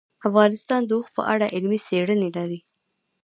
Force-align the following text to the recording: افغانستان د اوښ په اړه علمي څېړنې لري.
افغانستان 0.27 0.81
د 0.85 0.89
اوښ 0.97 1.07
په 1.17 1.21
اړه 1.33 1.45
علمي 1.55 1.79
څېړنې 1.87 2.29
لري. 2.37 2.59